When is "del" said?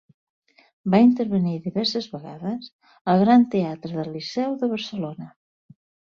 3.99-4.09